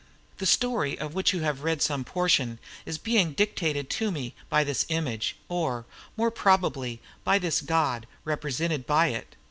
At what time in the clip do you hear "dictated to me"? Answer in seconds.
3.33-4.33